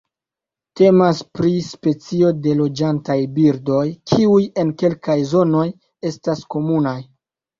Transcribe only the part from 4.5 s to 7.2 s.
en kelkaj zonoj estas komunaj.